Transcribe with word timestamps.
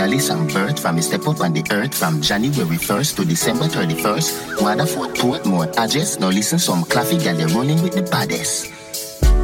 some 0.00 0.46
birth 0.46 0.80
from 0.80 0.96
me 0.96 1.02
step 1.02 1.26
up 1.26 1.40
on 1.40 1.52
the 1.52 1.62
earth 1.70 1.94
from 1.94 2.22
January 2.22 2.78
1st 2.78 3.16
to 3.16 3.24
December 3.24 3.66
31st. 3.66 4.62
Waterford, 4.62 5.14
Portmore, 5.14 5.76
I 5.76 5.86
just 5.86 6.20
no 6.20 6.30
listen 6.30 6.58
some 6.58 6.84
claffy 6.84 7.22
gal 7.22 7.36
they 7.36 7.44
rolling 7.52 7.82
with 7.82 7.92
the 7.92 8.02
baddest. 8.02 8.72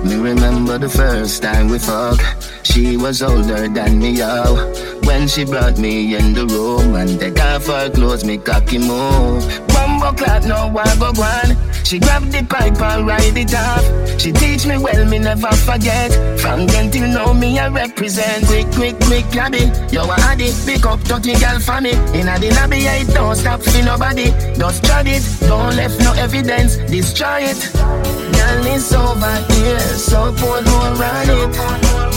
Me 0.02 0.16
remember 0.16 0.78
the 0.78 0.88
first 0.88 1.42
time 1.42 1.68
we 1.68 1.78
fuck. 1.78 2.18
She 2.62 2.96
was 2.96 3.22
older 3.22 3.68
than 3.68 3.98
me, 3.98 4.12
yo. 4.12 4.72
When 5.04 5.28
she 5.28 5.44
brought 5.44 5.78
me 5.78 6.16
in 6.16 6.32
the 6.32 6.46
room 6.46 6.94
and 6.94 7.20
take 7.20 7.38
off 7.38 7.66
her 7.66 7.90
clothes, 7.90 8.24
me 8.24 8.38
cocky 8.38 8.78
move. 8.78 9.44
Bumbo 9.68 10.12
clap, 10.12 10.44
no 10.44 10.72
I 10.74 10.96
go 10.96 11.12
one. 11.20 11.52
She 11.84 11.98
grabbed 11.98 12.32
the 12.32 12.42
pipe 12.44 12.80
and 12.80 13.06
ride 13.06 13.36
it 13.36 13.54
off. 13.54 13.85
She 14.18 14.32
teach 14.32 14.66
me 14.66 14.78
well, 14.78 15.04
me 15.06 15.18
never 15.18 15.52
forget. 15.52 16.10
From 16.40 16.66
then 16.66 16.90
till 16.90 17.08
now, 17.08 17.32
me 17.32 17.58
I 17.58 17.68
represent. 17.68 18.46
Quick, 18.46 18.70
quick, 18.72 18.98
quick, 19.00 19.34
labby. 19.34 19.70
Yo, 19.92 20.02
I 20.04 20.20
had 20.20 20.40
it. 20.40 20.54
Pick 20.66 20.86
up 20.86 21.00
30 21.00 21.34
girl 21.40 21.60
for 21.60 21.80
me. 21.80 21.92
In 22.18 22.26
the 22.26 22.50
lobby, 22.56 22.88
I 22.88 23.04
don't 23.04 23.36
stop 23.36 23.62
for 23.62 23.82
nobody. 23.82 24.30
Just 24.56 24.84
try 24.84 25.02
it. 25.06 25.22
Don't 25.40 25.76
left 25.76 25.98
no 26.00 26.12
evidence. 26.14 26.76
Destroy 26.90 27.50
it. 27.52 27.72
Girl, 27.72 28.66
it's 28.66 28.92
over 28.92 29.36
here. 29.52 29.80
So 29.80 30.32
put 30.32 30.64
more 30.66 31.04
on 31.04 31.30
it. 31.30 32.16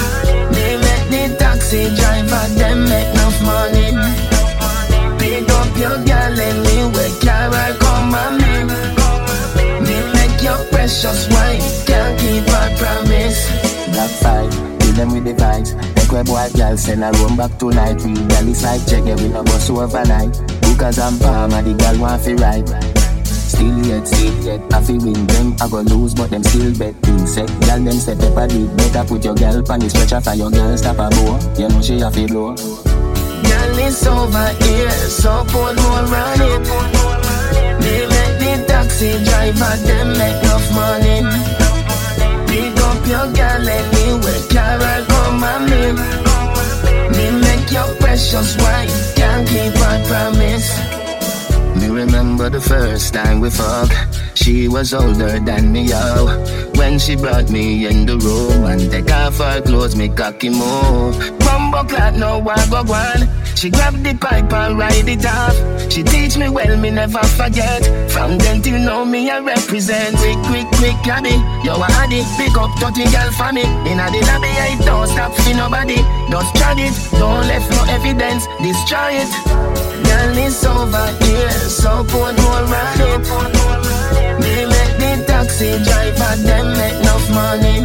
They 0.53 0.77
make 0.77 1.07
the 1.11 1.37
taxi 1.37 1.93
driver, 1.95 2.45
them 2.57 2.89
make 2.89 3.07
enough 3.13 3.41
money. 3.43 4.39
Pick 5.19 5.49
up 5.49 5.77
your 5.77 5.97
girl 6.05 6.39
anyway, 6.39 7.11
carry 7.21 7.77
come 7.77 8.15
on 8.15 8.37
me 8.37 8.63
Me 9.85 9.95
make 10.13 10.41
your 10.41 10.57
precious 10.71 11.28
with 15.19 15.37
the 15.37 15.43
vibes. 15.43 15.95
Take 15.95 16.11
web 16.11 16.27
white 16.27 16.53
girl, 16.53 16.77
send 16.77 17.03
her 17.03 17.11
room 17.23 17.37
back 17.37 17.57
tonight. 17.57 18.01
We 18.03 18.13
girl 18.13 18.47
is 18.47 18.63
like 18.63 18.85
check 18.87 19.03
we 19.03 19.27
no 19.27 19.43
bus 19.43 19.69
overnight. 19.69 20.31
Because 20.61 20.99
I'm 20.99 21.19
palm, 21.19 21.53
and 21.53 21.67
the 21.67 21.73
girl 21.73 21.99
want 21.99 22.21
fi 22.23 22.33
ride. 22.33 22.67
Still 23.25 23.85
yet, 23.85 24.07
still 24.07 24.43
yet, 24.43 24.73
I 24.73 24.81
fi 24.83 24.93
win 24.93 25.27
them, 25.27 25.55
I 25.59 25.67
go 25.67 25.81
lose, 25.81 26.13
but 26.13 26.29
them 26.29 26.43
still 26.43 26.71
bet. 26.77 26.95
Insect, 27.07 27.51
girl 27.61 27.83
them 27.83 27.99
say 27.99 28.15
pepper 28.15 28.47
deep, 28.47 28.69
better 28.77 29.03
put 29.07 29.25
your 29.25 29.35
girl 29.35 29.71
on 29.71 29.79
the 29.79 29.89
stretcher 29.89 30.21
for 30.21 30.33
your 30.33 30.51
girl 30.51 30.77
stop 30.77 30.99
a 30.99 31.09
bow. 31.09 31.39
You 31.57 31.67
know 31.69 31.81
she 31.81 31.99
a 31.99 32.09
fi 32.11 32.25
blow. 32.27 32.55
Girl 32.55 33.79
is 33.79 34.07
over 34.07 34.49
here, 34.63 34.91
so 35.09 35.43
put 35.49 35.75
more 35.75 36.15
on 36.15 36.41
it 36.41 37.19
taxi 38.79 39.11
driver, 39.25 39.75
them 39.87 40.07
make 40.17 40.41
enough 40.43 40.67
money. 40.73 41.19
Pick 42.47 42.77
up 42.89 43.01
your 43.07 43.27
girl 43.33 43.67
anywhere, 43.67 44.41
Carol, 44.49 45.08
precious 48.19 48.57
wife, 48.57 49.15
can't 49.15 49.47
keep 49.47 49.73
her 49.73 49.97
promise. 50.05 50.67
Me 51.79 51.87
remember 51.87 52.49
the 52.49 52.59
first 52.59 53.13
time 53.13 53.39
we 53.39 53.49
fuck. 53.49 53.89
She 54.33 54.67
was 54.67 54.93
older 54.93 55.39
than 55.39 55.71
me, 55.71 55.83
yo. 55.83 56.27
When 56.75 56.99
she 56.99 57.15
brought 57.15 57.49
me 57.49 57.87
in 57.87 58.05
the 58.05 58.17
room 58.17 58.65
and 58.65 58.91
take 58.91 59.09
off 59.09 59.37
her 59.37 59.61
clothes, 59.61 59.95
me 59.95 60.09
cocky 60.09 60.49
move. 60.49 61.15
Bumbo 61.39 61.83
clock, 61.85 62.15
no 62.15 62.43
I 62.45 62.67
go 62.69 62.83
one. 62.83 63.29
She 63.55 63.69
grabbed 63.69 64.03
the 64.03 64.13
pipe 64.15 64.51
and 64.51 64.77
ride 64.77 65.07
it 65.07 65.25
off. 65.25 65.55
She 65.91 66.03
teach 66.03 66.37
me 66.37 66.49
well, 66.49 66.77
me 66.77 66.91
never 66.91 67.23
forget. 67.39 67.83
From 68.11 68.37
then 68.37 68.61
till 68.61 68.79
now, 68.79 69.05
me 69.05 69.29
I 69.29 69.39
represent. 69.39 70.17
Quick, 70.17 70.39
quick, 70.47 70.67
quick, 70.79 70.97
cabby. 71.03 71.35
Yo, 71.63 71.75
I 71.75 71.91
had 71.91 72.11
it. 72.11 72.27
Pick 72.35 72.55
up 72.57 72.71
30 72.79 73.11
girl 73.11 73.31
for 73.31 73.51
me. 73.53 73.63
In 73.87 73.99
a 73.99 74.07
the 74.11 74.19
lobby, 74.27 74.47
I 74.47 74.75
don't 74.83 74.98
stop 75.29 75.45
for 75.45 75.55
nobody. 75.55 75.97
Just 76.29 76.55
try 76.55 76.75
it. 76.77 76.93
Don't 77.11 77.47
left 77.47 77.69
no 77.71 77.83
evidence. 77.93 78.47
Destroy 78.61 79.21
it. 79.23 79.31
Girl, 80.05 80.37
it's 80.37 80.63
over 80.65 81.07
here. 81.23 81.51
So 81.69 82.03
put 82.03 82.37
more 82.41 82.65
on 82.65 82.99
it. 82.99 83.25
Me 84.39 84.65
make 84.65 84.95
the 84.97 85.23
taxi 85.27 85.71
driver, 85.83 86.35
them 86.41 86.73
make 86.77 86.99
enough 87.01 87.29
money. 87.31 87.83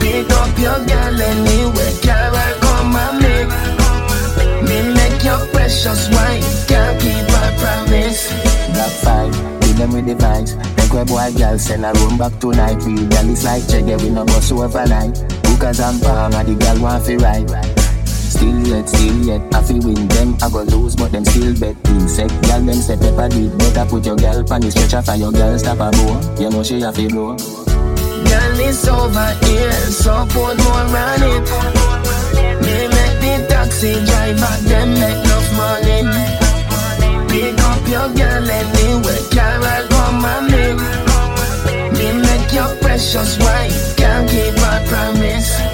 Pick 0.00 0.30
up 0.30 0.58
your 0.58 0.78
girl 0.86 1.20
anyway, 1.20 1.92
carry 2.02 2.52
come 2.60 2.96
and 2.96 3.18
me. 3.22 3.34
Me 4.66 4.94
make 4.94 5.24
your 5.24 5.46
precious 5.48 6.08
wife, 6.10 6.68
can't 6.68 7.00
keep 7.00 7.28
her 7.30 7.50
promise. 7.58 8.30
Black 8.72 8.92
five, 9.02 9.32
them 9.76 9.92
with 9.92 10.06
the 10.06 10.14
vibes. 10.14 10.56
Make 10.76 10.92
web 10.92 11.08
boy 11.08 11.32
girl 11.38 11.58
send 11.58 11.84
a 11.84 11.92
room 11.92 12.18
back 12.18 12.38
tonight. 12.40 12.82
We 12.84 13.06
girl 13.06 13.30
is 13.30 13.44
like 13.44 13.66
check, 13.68 13.84
we 13.84 14.10
no 14.10 14.24
bus 14.24 14.52
overnight. 14.52 15.31
Because 15.62 15.78
I'm 15.78 15.94
and 16.34 16.48
the 16.48 16.54
girl 16.58 16.82
want 16.82 17.06
fi 17.06 17.14
ride. 17.14 17.46
Still 18.08 18.66
yet, 18.66 18.88
still 18.88 19.22
yet, 19.22 19.54
I 19.54 19.62
feel 19.62 19.78
win 19.78 20.08
them, 20.08 20.34
I 20.42 20.50
go 20.50 20.64
lose, 20.64 20.96
but 20.96 21.12
them 21.12 21.24
still 21.24 21.54
bet. 21.54 21.78
Insect, 21.86 22.34
girl, 22.50 22.66
them 22.66 22.82
say 22.82 22.98
pepper 22.98 23.28
deep, 23.28 23.56
better 23.58 23.86
put 23.86 24.04
your 24.04 24.16
girl 24.16 24.42
on 24.42 24.60
the 24.60 24.72
stretcher 24.72 25.02
for 25.02 25.14
your 25.14 25.30
girl 25.30 25.56
stop 25.60 25.78
a 25.78 25.94
bow. 25.94 26.18
You 26.42 26.50
know 26.50 26.64
she 26.64 26.80
have 26.80 26.96
to 26.98 27.06
blow. 27.06 27.38
Girl, 27.38 28.58
it's 28.58 28.82
over 28.90 29.30
here, 29.46 29.70
so 29.86 30.26
put 30.34 30.58
more 30.66 30.82
on 30.82 31.22
it. 31.30 31.46
Me 32.66 32.90
make 32.90 33.22
the 33.22 33.46
taxi 33.46 34.02
driver, 34.02 34.58
precious 42.92 43.38
why 43.38 43.64
you 43.68 43.94
can't 43.96 44.28
keep 44.28 44.54
my 44.56 44.84
promise. 44.86 45.71